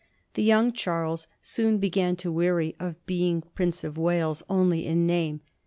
The 0.33 0.41
young 0.41 0.71
Charles 0.71 1.27
soon 1.43 1.77
began 1.77 2.15
to 2.15 2.31
weary 2.31 2.75
of 2.79 3.05
being 3.05 3.43
Prince 3.53 3.83
of 3.83 3.99
Wales 3.99 4.41
only 4.49 4.87
in 4.87 5.05
name. 5.05 5.41